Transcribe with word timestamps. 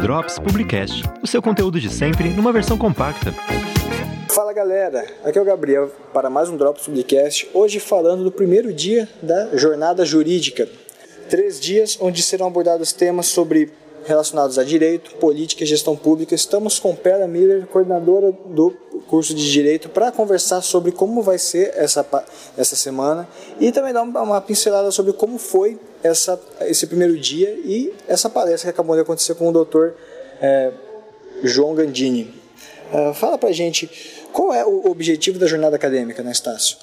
Drops 0.00 0.38
Publicast, 0.38 1.02
o 1.22 1.26
seu 1.26 1.42
conteúdo 1.42 1.78
de 1.78 1.90
sempre 1.90 2.30
numa 2.30 2.52
versão 2.52 2.78
compacta. 2.78 3.34
Fala 4.30 4.52
galera, 4.52 5.06
aqui 5.22 5.38
é 5.38 5.42
o 5.42 5.44
Gabriel 5.44 5.90
para 6.14 6.30
mais 6.30 6.48
um 6.48 6.56
Drops 6.56 6.84
Publicast. 6.84 7.50
Hoje 7.52 7.78
falando 7.78 8.24
do 8.24 8.32
primeiro 8.32 8.72
dia 8.72 9.08
da 9.20 9.56
jornada 9.56 10.04
jurídica. 10.04 10.68
Três 11.28 11.60
dias 11.60 11.98
onde 12.00 12.22
serão 12.22 12.46
abordados 12.46 12.92
temas 12.92 13.26
sobre 13.26 13.70
relacionados 14.06 14.58
a 14.58 14.64
direito, 14.64 15.16
política 15.16 15.64
e 15.64 15.66
gestão 15.66 15.96
pública. 15.96 16.34
Estamos 16.34 16.78
com 16.78 16.94
Pera 16.94 17.26
Miller, 17.26 17.66
coordenadora 17.66 18.32
do 18.32 18.70
curso 19.08 19.34
de 19.34 19.50
direito, 19.50 19.88
para 19.88 20.10
conversar 20.12 20.60
sobre 20.62 20.92
como 20.92 21.22
vai 21.22 21.38
ser 21.38 21.72
essa, 21.76 22.06
essa 22.56 22.76
semana 22.76 23.28
e 23.60 23.70
também 23.72 23.92
dar 23.92 24.02
uma 24.02 24.40
pincelada 24.40 24.90
sobre 24.90 25.12
como 25.12 25.38
foi 25.38 25.78
essa, 26.02 26.40
esse 26.62 26.86
primeiro 26.86 27.18
dia 27.18 27.50
e 27.64 27.92
essa 28.06 28.28
palestra 28.30 28.70
que 28.72 28.74
acabou 28.74 28.96
de 28.96 29.02
acontecer 29.02 29.34
com 29.34 29.48
o 29.48 29.52
doutor 29.52 29.94
é, 30.40 30.72
João 31.42 31.74
Gandini. 31.74 32.34
Uh, 32.92 33.12
fala 33.14 33.36
pra 33.36 33.50
gente 33.50 33.90
qual 34.32 34.52
é 34.52 34.64
o 34.64 34.90
objetivo 34.90 35.38
da 35.38 35.46
jornada 35.46 35.76
acadêmica, 35.76 36.22
né, 36.22 36.30
Estácio? 36.30 36.76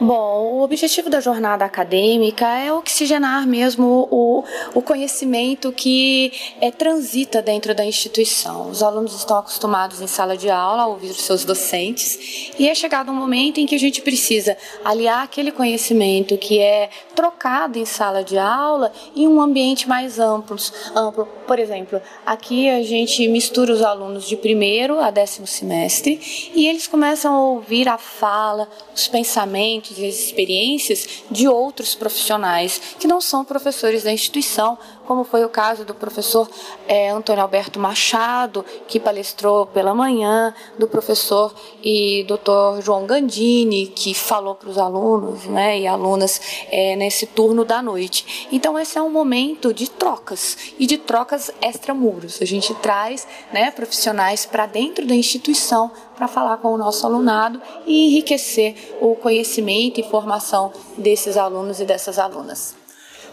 Bom, 0.00 0.58
o 0.58 0.62
objetivo 0.62 1.08
da 1.08 1.20
jornada 1.20 1.64
acadêmica 1.64 2.46
é 2.46 2.72
oxigenar 2.72 3.46
mesmo 3.46 4.08
o, 4.10 4.44
o 4.74 4.82
conhecimento 4.82 5.72
que 5.72 6.32
é, 6.60 6.70
transita 6.70 7.40
dentro 7.40 7.74
da 7.74 7.84
instituição. 7.84 8.70
Os 8.70 8.82
alunos 8.82 9.14
estão 9.14 9.38
acostumados 9.38 10.00
em 10.00 10.06
sala 10.06 10.36
de 10.36 10.50
aula 10.50 10.82
a 10.82 10.86
ouvir 10.86 11.10
os 11.10 11.22
seus 11.22 11.44
docentes 11.44 12.52
e 12.58 12.68
é 12.68 12.74
chegado 12.74 13.10
um 13.10 13.14
momento 13.14 13.58
em 13.58 13.66
que 13.66 13.74
a 13.74 13.78
gente 13.78 14.02
precisa 14.02 14.56
aliar 14.84 15.24
aquele 15.24 15.50
conhecimento 15.50 16.36
que 16.36 16.58
é 16.58 16.90
trocado 17.14 17.78
em 17.78 17.84
sala 17.84 18.22
de 18.22 18.36
aula 18.36 18.92
em 19.14 19.26
um 19.26 19.40
ambiente 19.40 19.88
mais 19.88 20.18
amplo. 20.18 20.56
amplo. 20.94 21.26
Por 21.46 21.58
exemplo, 21.58 22.00
aqui 22.24 22.68
a 22.68 22.82
gente 22.82 23.26
mistura 23.28 23.72
os 23.72 23.82
alunos 23.82 24.28
de 24.28 24.36
primeiro 24.36 25.00
a 25.00 25.10
décimo 25.10 25.46
semestre 25.46 26.50
e 26.54 26.66
eles 26.66 26.86
começam 26.86 27.34
a 27.34 27.40
ouvir 27.40 27.88
a 27.88 27.98
fala, 27.98 28.68
os 28.94 29.08
pensamentos 29.08 29.75
e 29.98 30.06
as 30.06 30.18
experiências 30.18 31.24
de 31.30 31.48
outros 31.48 31.94
profissionais 31.94 32.80
que 32.98 33.06
não 33.06 33.20
são 33.20 33.44
professores 33.44 34.02
da 34.02 34.12
instituição, 34.12 34.78
como 35.06 35.24
foi 35.24 35.44
o 35.44 35.48
caso 35.48 35.84
do 35.84 35.94
professor 35.94 36.48
é, 36.86 37.10
Antônio 37.10 37.42
Alberto 37.42 37.78
Machado, 37.78 38.64
que 38.86 39.00
palestrou 39.00 39.66
pela 39.66 39.94
manhã, 39.94 40.54
do 40.78 40.88
professor 40.88 41.54
e 41.82 42.24
doutor 42.28 42.82
João 42.82 43.06
Gandini, 43.06 43.86
que 43.86 44.12
falou 44.12 44.54
para 44.54 44.68
os 44.68 44.78
alunos 44.78 45.44
né, 45.44 45.78
e 45.78 45.86
alunas 45.86 46.40
é, 46.70 46.96
nesse 46.96 47.26
turno 47.26 47.64
da 47.64 47.80
noite. 47.80 48.48
Então, 48.50 48.78
esse 48.78 48.98
é 48.98 49.02
um 49.02 49.10
momento 49.10 49.72
de 49.72 49.88
trocas 49.90 50.56
e 50.78 50.86
de 50.86 50.98
trocas 50.98 51.50
extramuros. 51.62 52.42
A 52.42 52.44
gente 52.44 52.74
traz 52.74 53.26
né, 53.52 53.70
profissionais 53.70 54.44
para 54.44 54.66
dentro 54.66 55.06
da 55.06 55.14
instituição 55.14 55.90
para 56.16 56.26
falar 56.26 56.56
com 56.58 56.72
o 56.72 56.78
nosso 56.78 57.06
alunado 57.06 57.60
e 57.86 58.06
enriquecer 58.08 58.96
o 59.00 59.14
conhecimento 59.14 60.00
e 60.00 60.02
formação 60.02 60.72
desses 60.96 61.36
alunos 61.36 61.80
e 61.80 61.84
dessas 61.84 62.18
alunas. 62.18 62.85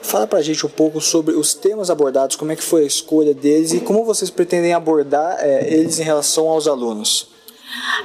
Fala 0.03 0.27
pra 0.27 0.41
gente 0.41 0.65
um 0.65 0.69
pouco 0.69 1.01
sobre 1.01 1.33
os 1.33 1.53
temas 1.53 1.89
abordados, 1.89 2.35
como 2.35 2.51
é 2.51 2.55
que 2.55 2.61
foi 2.61 2.83
a 2.83 2.85
escolha 2.85 3.33
deles 3.33 3.71
e 3.71 3.79
como 3.79 4.03
vocês 4.03 4.29
pretendem 4.29 4.73
abordar 4.73 5.37
é, 5.39 5.73
eles 5.73 5.97
em 5.97 6.03
relação 6.03 6.47
aos 6.49 6.67
alunos. 6.67 7.29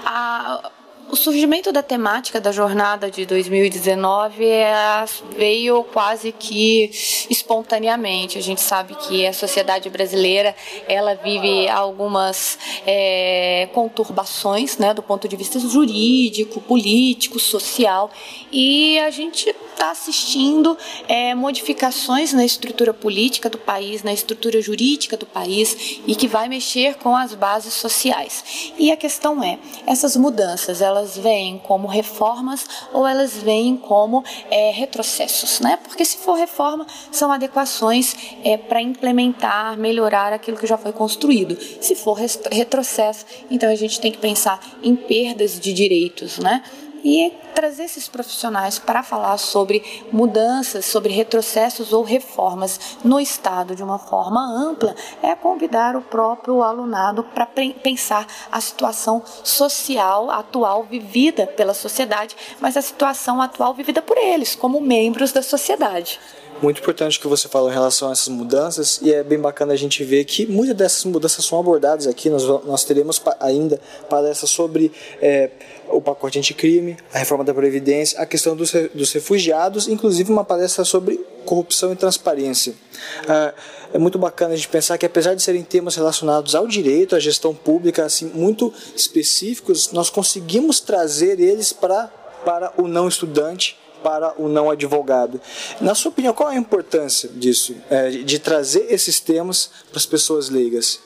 A, 0.04 0.70
o 1.10 1.16
surgimento 1.16 1.72
da 1.72 1.82
temática 1.82 2.40
da 2.40 2.52
jornada 2.52 3.10
de 3.10 3.24
2019 3.24 4.44
é, 4.44 5.04
veio 5.36 5.82
quase 5.84 6.32
que 6.32 6.90
espontaneamente. 7.30 8.36
A 8.36 8.42
gente 8.42 8.60
sabe 8.60 8.94
que 8.94 9.26
a 9.26 9.32
sociedade 9.32 9.88
brasileira 9.88 10.54
ela 10.86 11.14
vive 11.14 11.68
algumas 11.68 12.58
é, 12.86 13.68
conturbações, 13.72 14.76
né, 14.76 14.92
do 14.92 15.02
ponto 15.02 15.26
de 15.26 15.36
vista 15.36 15.58
jurídico, 15.58 16.60
político, 16.60 17.38
social, 17.38 18.10
e 18.52 18.98
a 18.98 19.10
gente 19.10 19.48
está 19.78 19.92
assistindo 19.92 20.76
é, 21.06 21.34
modificações 21.34 22.32
na 22.32 22.44
estrutura 22.44 22.92
política 22.92 23.48
do 23.48 23.58
país, 23.58 24.02
na 24.02 24.12
estrutura 24.12 24.60
jurídica 24.60 25.16
do 25.16 25.24
país 25.24 26.00
e 26.06 26.16
que 26.16 26.26
vai 26.26 26.48
mexer 26.48 26.96
com 26.96 27.16
as 27.16 27.34
bases 27.34 27.74
sociais. 27.74 28.72
E 28.76 28.90
a 28.90 28.96
questão 28.96 29.42
é, 29.42 29.58
essas 29.86 30.16
mudanças, 30.16 30.82
elas 30.82 30.97
elas 30.98 31.16
vêm 31.16 31.58
como 31.58 31.86
reformas 31.86 32.66
ou 32.92 33.06
elas 33.06 33.36
vêm 33.36 33.76
como 33.76 34.24
é, 34.50 34.70
retrocessos, 34.70 35.60
né? 35.60 35.78
Porque 35.82 36.04
se 36.04 36.18
for 36.18 36.34
reforma, 36.34 36.86
são 37.10 37.30
adequações 37.30 38.16
é, 38.44 38.56
para 38.56 38.82
implementar, 38.82 39.78
melhorar 39.78 40.32
aquilo 40.32 40.56
que 40.56 40.66
já 40.66 40.76
foi 40.76 40.92
construído. 40.92 41.56
Se 41.80 41.94
for 41.94 42.18
retrocesso, 42.50 43.24
então 43.50 43.70
a 43.70 43.74
gente 43.74 44.00
tem 44.00 44.10
que 44.10 44.18
pensar 44.18 44.60
em 44.82 44.96
perdas 44.96 45.58
de 45.58 45.72
direitos, 45.72 46.38
né? 46.38 46.62
E 47.04 47.32
trazer 47.54 47.84
esses 47.84 48.08
profissionais 48.08 48.78
para 48.78 49.02
falar 49.02 49.36
sobre 49.38 50.04
mudanças, 50.12 50.84
sobre 50.84 51.12
retrocessos 51.12 51.92
ou 51.92 52.02
reformas 52.02 52.98
no 53.02 53.18
Estado 53.18 53.74
de 53.74 53.82
uma 53.82 53.98
forma 53.98 54.40
ampla, 54.40 54.94
é 55.22 55.34
convidar 55.34 55.96
o 55.96 56.02
próprio 56.02 56.62
alunado 56.62 57.24
para 57.24 57.46
pensar 57.46 58.26
a 58.50 58.60
situação 58.60 59.22
social 59.42 60.30
atual 60.30 60.84
vivida 60.84 61.46
pela 61.46 61.74
sociedade, 61.74 62.36
mas 62.60 62.76
a 62.76 62.82
situação 62.82 63.40
atual 63.40 63.74
vivida 63.74 64.02
por 64.02 64.16
eles, 64.16 64.54
como 64.54 64.80
membros 64.80 65.32
da 65.32 65.42
sociedade 65.42 66.20
muito 66.62 66.80
importante 66.80 67.20
que 67.20 67.26
você 67.26 67.48
falou 67.48 67.70
em 67.70 67.72
relação 67.72 68.08
a 68.08 68.12
essas 68.12 68.28
mudanças 68.28 69.00
e 69.02 69.12
é 69.12 69.22
bem 69.22 69.38
bacana 69.38 69.72
a 69.72 69.76
gente 69.76 70.02
ver 70.04 70.24
que 70.24 70.46
muitas 70.46 70.76
dessas 70.76 71.04
mudanças 71.04 71.44
são 71.44 71.58
abordadas 71.58 72.06
aqui. 72.06 72.28
Nós, 72.28 72.44
nós 72.64 72.84
teremos 72.84 73.22
ainda 73.40 73.80
palestras 74.08 74.50
sobre 74.50 74.92
é, 75.20 75.50
o 75.88 76.00
pacote 76.00 76.38
anticrime, 76.38 76.96
a 77.12 77.18
reforma 77.18 77.44
da 77.44 77.54
Previdência, 77.54 78.20
a 78.20 78.26
questão 78.26 78.56
dos, 78.56 78.72
dos 78.94 79.12
refugiados, 79.12 79.88
inclusive 79.88 80.30
uma 80.30 80.44
palestra 80.44 80.84
sobre 80.84 81.16
corrupção 81.44 81.92
e 81.92 81.96
transparência. 81.96 82.74
Ah, 83.26 83.54
é 83.92 83.98
muito 83.98 84.18
bacana 84.18 84.52
a 84.52 84.56
gente 84.56 84.68
pensar 84.68 84.98
que, 84.98 85.06
apesar 85.06 85.34
de 85.34 85.42
serem 85.42 85.62
temas 85.62 85.96
relacionados 85.96 86.54
ao 86.54 86.66
direito, 86.66 87.16
à 87.16 87.20
gestão 87.20 87.54
pública, 87.54 88.04
assim, 88.04 88.26
muito 88.34 88.72
específicos, 88.94 89.92
nós 89.92 90.10
conseguimos 90.10 90.80
trazer 90.80 91.40
eles 91.40 91.72
para, 91.72 92.08
para 92.44 92.72
o 92.76 92.86
não 92.86 93.08
estudante 93.08 93.78
para 94.02 94.34
o 94.40 94.48
não 94.48 94.70
advogado. 94.70 95.40
Na 95.80 95.94
sua 95.94 96.10
opinião, 96.10 96.32
qual 96.32 96.50
é 96.50 96.54
a 96.54 96.58
importância 96.58 97.28
disso, 97.28 97.76
é, 97.90 98.10
de 98.10 98.38
trazer 98.38 98.86
esses 98.90 99.20
temas 99.20 99.70
para 99.90 99.98
as 99.98 100.06
pessoas 100.06 100.48
leigas? 100.48 101.00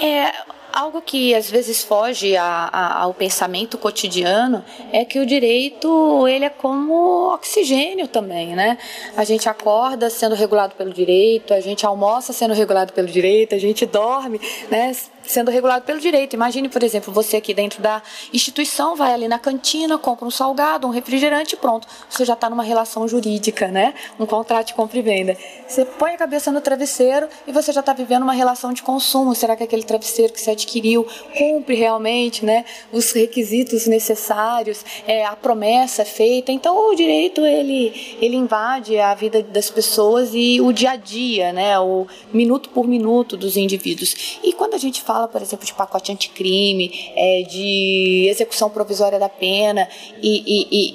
É, 0.00 0.32
algo 0.76 1.00
que 1.00 1.34
às 1.34 1.50
vezes 1.50 1.82
foge 1.82 2.36
a, 2.36 2.44
a, 2.70 3.02
ao 3.02 3.14
pensamento 3.14 3.78
cotidiano 3.78 4.62
é 4.92 5.06
que 5.06 5.18
o 5.18 5.24
direito 5.24 6.28
ele 6.28 6.44
é 6.44 6.50
como 6.50 7.32
oxigênio 7.32 8.06
também, 8.06 8.54
né? 8.54 8.76
A 9.16 9.24
gente 9.24 9.48
acorda 9.48 10.10
sendo 10.10 10.34
regulado 10.34 10.74
pelo 10.74 10.92
direito, 10.92 11.54
a 11.54 11.60
gente 11.60 11.86
almoça 11.86 12.34
sendo 12.34 12.52
regulado 12.52 12.92
pelo 12.92 13.08
direito, 13.08 13.54
a 13.54 13.58
gente 13.58 13.86
dorme, 13.86 14.38
né? 14.70 14.94
Sendo 15.26 15.50
regulado 15.50 15.84
pelo 15.84 16.00
direito. 16.00 16.34
Imagine, 16.34 16.68
por 16.68 16.82
exemplo, 16.82 17.12
você 17.12 17.36
aqui 17.36 17.54
dentro 17.54 17.82
da 17.82 18.02
instituição 18.32 18.94
vai 18.96 19.12
ali 19.12 19.28
na 19.28 19.38
cantina, 19.38 19.98
compra 19.98 20.26
um 20.26 20.30
salgado, 20.30 20.86
um 20.86 20.90
refrigerante 20.90 21.54
e 21.54 21.58
pronto. 21.58 21.86
Você 22.08 22.24
já 22.24 22.34
está 22.34 22.48
numa 22.50 22.62
relação 22.62 23.06
jurídica, 23.08 23.68
né? 23.68 23.94
Um 24.18 24.26
contrato 24.26 24.68
de 24.68 24.74
compra 24.74 24.98
e 24.98 25.02
venda. 25.02 25.36
Você 25.66 25.84
põe 25.84 26.12
a 26.12 26.16
cabeça 26.16 26.50
no 26.50 26.60
travesseiro 26.60 27.28
e 27.46 27.52
você 27.52 27.72
já 27.72 27.80
está 27.80 27.92
vivendo 27.92 28.22
uma 28.22 28.32
relação 28.32 28.72
de 28.72 28.82
consumo. 28.82 29.34
Será 29.34 29.56
que 29.56 29.64
aquele 29.64 29.82
travesseiro 29.82 30.32
que 30.32 30.40
você 30.40 30.50
adquiriu 30.52 31.06
cumpre 31.36 31.74
realmente, 31.74 32.44
né? 32.44 32.64
Os 32.92 33.12
requisitos 33.12 33.86
necessários, 33.86 34.84
é, 35.06 35.24
a 35.24 35.34
promessa 35.34 36.04
feita. 36.04 36.52
Então, 36.52 36.90
o 36.90 36.94
direito 36.94 37.44
ele 37.44 38.16
ele 38.20 38.36
invade 38.36 38.98
a 38.98 39.14
vida 39.14 39.42
das 39.42 39.70
pessoas 39.70 40.30
e 40.32 40.60
o 40.60 40.72
dia 40.72 40.92
a 40.92 40.96
dia, 40.96 41.52
né? 41.52 41.78
O 41.78 42.06
minuto 42.32 42.68
por 42.70 42.86
minuto 42.86 43.36
dos 43.36 43.56
indivíduos. 43.56 44.38
E 44.42 44.52
quando 44.52 44.74
a 44.74 44.78
gente 44.78 45.02
fala 45.02 45.15
fala, 45.16 45.28
por 45.28 45.40
exemplo, 45.40 45.64
de 45.64 45.72
pacote 45.72 46.12
anticrime, 46.12 47.12
é, 47.16 47.42
de 47.48 48.28
execução 48.28 48.68
provisória 48.68 49.18
da 49.18 49.30
pena 49.30 49.88
e, 50.22 50.42
e, 50.46 50.68
e, 50.70 50.94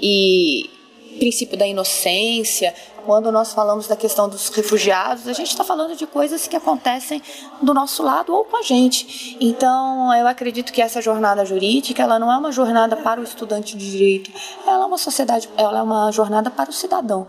e 1.14 1.18
princípio 1.18 1.58
da 1.58 1.66
inocência, 1.66 2.74
quando 3.04 3.32
nós 3.32 3.52
falamos 3.52 3.88
da 3.88 3.96
questão 3.96 4.30
dos 4.30 4.50
refugiados, 4.50 5.28
a 5.28 5.34
gente 5.34 5.50
está 5.50 5.64
falando 5.64 5.96
de 5.96 6.06
coisas 6.06 6.48
que 6.48 6.56
acontecem 6.56 7.22
do 7.64 7.74
nosso 7.74 8.04
lado 8.04 8.32
ou 8.32 8.46
com 8.46 8.58
a 8.58 8.62
gente. 8.62 9.38
Então, 9.42 10.14
eu 10.14 10.28
acredito 10.28 10.72
que 10.72 10.82
essa 10.82 11.02
jornada 11.02 11.44
jurídica, 11.44 12.04
ela 12.04 12.20
não 12.20 12.32
é 12.32 12.38
uma 12.38 12.52
jornada 12.52 12.96
para 12.96 13.20
o 13.20 13.24
estudante 13.24 13.76
de 13.76 13.92
direito, 13.92 14.32
ela 14.68 14.84
é 14.84 14.86
uma 14.86 15.00
sociedade, 15.00 15.50
ela 15.58 15.80
é 15.80 15.82
uma 15.82 16.12
jornada 16.12 16.52
para 16.52 16.70
o 16.70 16.74
cidadão. 16.74 17.28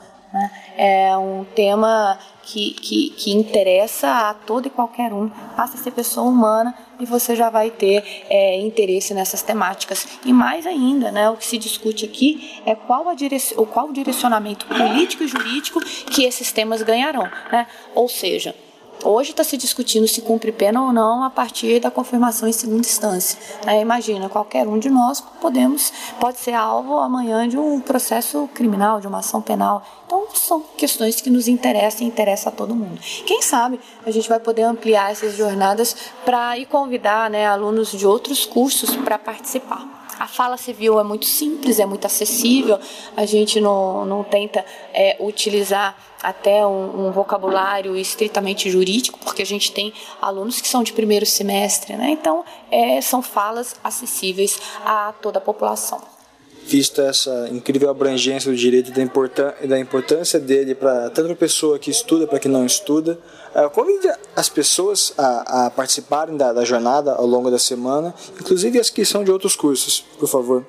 É 0.76 1.17
um 1.17 1.44
tema 1.44 2.19
que, 2.43 2.73
que, 2.73 3.11
que 3.11 3.31
interessa 3.32 4.31
a 4.31 4.34
todo 4.34 4.67
e 4.67 4.70
qualquer 4.70 5.12
um, 5.12 5.29
passa 5.56 5.76
a 5.76 5.81
ser 5.81 5.90
pessoa 5.90 6.26
humana 6.26 6.75
e 6.99 7.06
você 7.06 7.37
já 7.37 7.50
vai 7.50 7.70
ter 7.70 8.25
é, 8.29 8.58
interesse 8.61 9.14
nessas 9.14 9.43
temáticas. 9.43 10.06
E 10.25 10.32
mais 10.32 10.67
ainda, 10.67 11.12
né, 11.12 11.29
o 11.29 11.37
que 11.37 11.46
se 11.46 11.58
discute 11.58 12.05
aqui 12.05 12.62
é 12.64 12.75
qual, 12.75 13.08
a 13.08 13.14
direc 13.14 13.55
qual 13.67 13.88
o 13.88 13.93
direcionamento 13.93 14.67
político 14.67 15.23
e 15.23 15.29
jurídico 15.29 15.81
que 15.81 16.25
esses 16.25 16.50
temas 16.50 16.82
ganharão. 16.82 17.31
Né? 17.50 17.67
Ou 17.94 18.08
seja, 18.08 18.55
Hoje 19.04 19.31
está 19.31 19.43
se 19.43 19.56
discutindo 19.56 20.06
se 20.06 20.22
cumpre 20.22 20.52
pena 20.52 20.82
ou 20.82 20.93
não 20.93 21.25
a 21.25 21.31
partir 21.31 21.81
da 21.81 21.90
confirmação 21.90 22.49
em 22.49 22.52
segunda 22.52 22.81
instância. 22.81 23.38
É, 23.66 23.81
imagina, 23.81 24.28
qualquer 24.28 24.66
um 24.66 24.78
de 24.78 24.88
nós 24.88 25.20
podemos, 25.40 25.93
pode 26.20 26.38
ser 26.38 26.52
alvo 26.52 26.99
amanhã 26.99 27.49
de 27.49 27.58
um 27.58 27.81
processo 27.81 28.49
criminal, 28.54 29.00
de 29.00 29.06
uma 29.06 29.19
ação 29.19 29.43
penal. 29.43 29.84
Então, 30.06 30.26
são 30.34 30.62
questões 30.76 31.20
que 31.20 31.31
nos 31.31 31.49
interessam 31.49 32.02
e 32.02 32.08
interessam 32.08 32.52
a 32.52 32.54
todo 32.54 32.75
mundo. 32.75 33.00
Quem 33.26 33.43
sabe 33.43 33.81
a 34.06 34.10
gente 34.10 34.28
vai 34.28 34.38
poder 34.38 34.62
ampliar 34.62 35.10
essas 35.10 35.37
jornadas 35.37 35.96
para 36.25 36.56
ir 36.58 36.66
convidar 36.66 37.28
né, 37.28 37.46
alunos 37.46 37.90
de 37.90 38.06
outros 38.06 38.46
cursos 38.46 38.94
para 38.94 39.19
participar. 39.19 40.01
A 40.18 40.26
fala 40.26 40.56
civil 40.56 41.00
é 41.00 41.02
muito 41.02 41.24
simples, 41.24 41.78
é 41.78 41.86
muito 41.86 42.06
acessível, 42.06 42.78
a 43.16 43.26
gente 43.26 43.60
não, 43.60 44.04
não 44.04 44.22
tenta 44.22 44.64
é, 44.92 45.16
utilizar 45.20 45.96
até 46.22 46.64
um, 46.64 47.08
um, 47.08 47.10
vocabulário 47.10 47.96
estritamente 47.96 48.70
jurídico, 48.70 49.18
porque 49.24 49.42
a 49.42 49.46
gente 49.46 49.72
tem 49.72 49.92
alunos 50.20 50.60
que 50.60 50.68
são 50.68 50.82
de 50.82 50.92
primeiro 50.92 51.26
semestre, 51.26 51.96
né? 51.96 52.10
então 52.10 52.44
é, 52.70 53.00
são 53.00 53.20
falas 53.20 53.74
acessíveis 53.82 54.60
a 54.84 55.12
toda 55.20 55.38
a 55.38 55.42
população 55.42 56.00
vista 56.64 57.02
essa 57.02 57.48
incrível 57.50 57.90
abrangência 57.90 58.50
do 58.50 58.56
direito 58.56 58.90
e 58.90 59.66
da, 59.66 59.78
importância 59.78 60.38
dele 60.38 60.74
para 60.74 61.10
tanto 61.10 61.26
para 61.26 61.32
a 61.32 61.36
pessoa 61.36 61.78
que 61.78 61.90
estuda 61.90 62.26
para 62.26 62.38
que 62.38 62.48
não 62.48 62.64
estuda. 62.64 63.18
Uh, 63.54 63.69
convide 63.70 64.10
as 64.34 64.49
pessoas 64.49 65.12
a, 65.19 65.66
a 65.66 65.70
participarem 65.70 66.37
da, 66.37 66.52
da 66.52 66.64
jornada 66.64 67.12
ao 67.12 67.26
longo 67.26 67.50
da 67.50 67.58
semana, 67.58 68.14
inclusive 68.40 68.81
as 68.81 68.88
que 68.88 69.04
são 69.04 69.22
de 69.22 69.31
outros 69.31 69.54
cursos, 69.54 70.04
por 70.19 70.26
favor. 70.26 70.64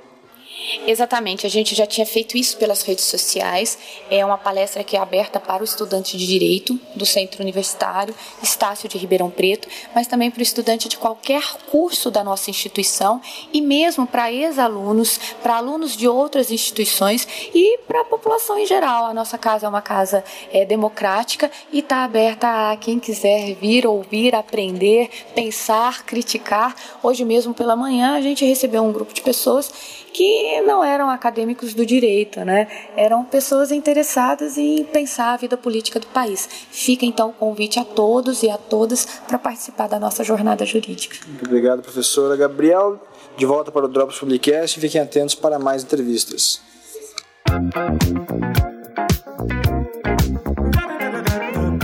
Exatamente, 0.85 1.45
a 1.45 1.49
gente 1.49 1.75
já 1.75 1.85
tinha 1.85 2.05
feito 2.05 2.37
isso 2.37 2.57
pelas 2.57 2.81
redes 2.83 3.05
sociais. 3.05 3.77
É 4.09 4.25
uma 4.25 4.37
palestra 4.37 4.83
que 4.83 4.95
é 4.95 4.99
aberta 4.99 5.39
para 5.39 5.61
o 5.61 5.65
estudante 5.65 6.17
de 6.17 6.25
direito 6.25 6.79
do 6.95 7.05
Centro 7.05 7.41
Universitário 7.41 8.15
Estácio 8.41 8.87
de 8.87 8.97
Ribeirão 8.97 9.29
Preto, 9.29 9.67
mas 9.95 10.07
também 10.07 10.31
para 10.31 10.39
o 10.39 10.43
estudante 10.43 10.87
de 10.87 10.97
qualquer 10.97 11.43
curso 11.69 12.09
da 12.09 12.23
nossa 12.23 12.49
instituição 12.49 13.21
e 13.51 13.61
mesmo 13.61 14.05
para 14.05 14.31
ex-alunos, 14.31 15.19
para 15.41 15.57
alunos 15.57 15.95
de 15.95 16.07
outras 16.07 16.51
instituições 16.51 17.27
e 17.53 17.79
para 17.87 18.01
a 18.01 18.05
população 18.05 18.57
em 18.57 18.65
geral. 18.65 19.05
A 19.05 19.13
nossa 19.13 19.37
casa 19.37 19.65
é 19.65 19.69
uma 19.69 19.81
casa 19.81 20.23
é, 20.51 20.65
democrática 20.65 21.51
e 21.71 21.79
está 21.79 22.03
aberta 22.03 22.71
a 22.71 22.77
quem 22.77 22.99
quiser 22.99 23.53
vir, 23.55 23.85
ouvir, 23.85 24.35
aprender, 24.35 25.09
pensar, 25.35 26.05
criticar. 26.05 26.75
Hoje 27.01 27.25
mesmo 27.25 27.53
pela 27.53 27.75
manhã 27.75 28.15
a 28.15 28.21
gente 28.21 28.45
recebeu 28.45 28.83
um 28.83 28.91
grupo 28.91 29.13
de 29.13 29.21
pessoas 29.21 29.71
que 30.13 30.61
não 30.61 30.83
eram 30.83 31.09
acadêmicos 31.09 31.73
do 31.73 31.85
direito, 31.85 32.45
né? 32.45 32.67
Eram 32.95 33.25
pessoas 33.25 33.71
interessadas 33.71 34.57
em 34.57 34.83
pensar 34.83 35.33
a 35.33 35.37
vida 35.37 35.57
política 35.57 35.99
do 35.99 36.07
país. 36.07 36.47
Fica 36.71 37.05
então 37.05 37.29
o 37.29 37.33
convite 37.33 37.79
a 37.79 37.83
todos 37.83 38.43
e 38.43 38.49
a 38.49 38.57
todas 38.57 39.05
para 39.27 39.39
participar 39.39 39.87
da 39.87 39.99
nossa 39.99 40.23
jornada 40.23 40.65
jurídica. 40.65 41.17
Muito 41.27 41.45
obrigado, 41.45 41.81
professora 41.81 42.35
Gabriel. 42.35 43.01
De 43.35 43.45
volta 43.45 43.71
para 43.71 43.85
o 43.85 43.87
Drops 43.87 44.19
Publicast 44.19 44.79
fiquem 44.79 45.01
atentos 45.01 45.33
para 45.33 45.57
mais 45.57 45.83
entrevistas. 45.83 46.61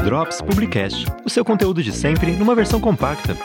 Drops 0.04 0.42
Publicast, 0.42 1.06
o 1.26 1.30
seu 1.30 1.44
conteúdo 1.44 1.82
de 1.82 1.92
sempre 1.92 2.32
numa 2.34 2.56
versão 2.56 2.80
compacta. 2.80 3.36